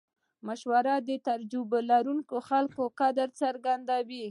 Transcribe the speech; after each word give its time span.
مشوره 0.47 0.95
د 1.07 1.09
تجربه 1.27 1.79
لرونکو 1.91 2.35
خلکو 2.49 2.83
قدر 2.99 3.27
څرګندوي. 3.41 4.19